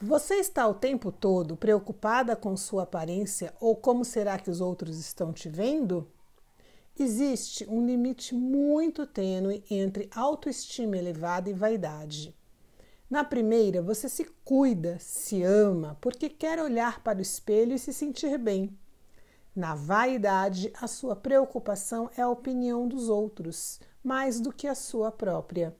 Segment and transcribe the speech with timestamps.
[0.00, 4.96] Você está o tempo todo preocupada com sua aparência ou como será que os outros
[4.96, 6.08] estão te vendo?
[6.96, 12.32] Existe um limite muito tênue entre autoestima elevada e vaidade.
[13.10, 17.92] Na primeira, você se cuida, se ama, porque quer olhar para o espelho e se
[17.92, 18.78] sentir bem.
[19.54, 25.10] Na vaidade, a sua preocupação é a opinião dos outros, mais do que a sua
[25.10, 25.74] própria.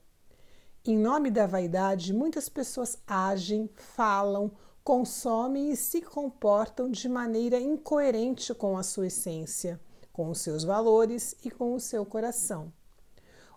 [0.85, 4.51] Em nome da vaidade, muitas pessoas agem, falam,
[4.83, 9.79] consomem e se comportam de maneira incoerente com a sua essência,
[10.13, 12.73] com os seus valores e com o seu coração.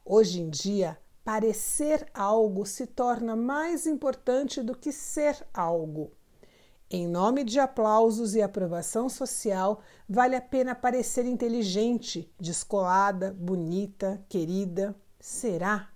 [0.04, 6.12] Hoje em dia, parecer algo se torna mais importante do que ser algo.
[6.90, 14.94] Em nome de aplausos e aprovação social, vale a pena parecer inteligente, descolada, bonita, querida.
[15.18, 15.91] Será?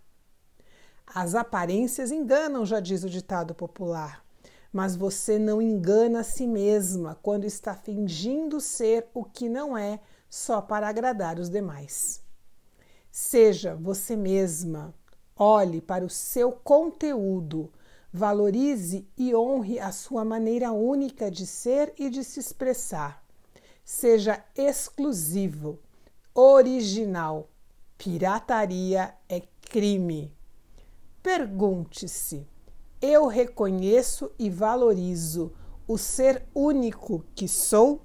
[1.15, 4.21] As aparências enganam, já diz o ditado popular.
[4.69, 10.01] Mas você não engana a si mesma quando está fingindo ser o que não é
[10.29, 12.21] só para agradar os demais.
[13.09, 14.93] Seja você mesma.
[15.37, 17.71] Olhe para o seu conteúdo.
[18.11, 23.23] Valorize e honre a sua maneira única de ser e de se expressar.
[23.85, 25.79] Seja exclusivo,
[26.33, 27.47] original.
[27.97, 30.34] Pirataria é crime.
[31.25, 32.47] Pergunte-se:
[33.01, 35.51] eu reconheço e valorizo
[35.87, 38.03] o ser único que sou?